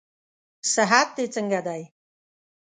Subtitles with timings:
[0.73, 1.81] صحت دې څنګه دئ؟